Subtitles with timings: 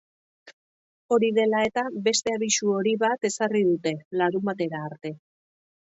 [1.17, 5.19] Hori dela eta, beste abisu hori bat ezarri dute, larunbatera arte.